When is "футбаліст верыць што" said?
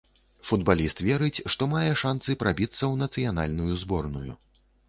0.47-1.67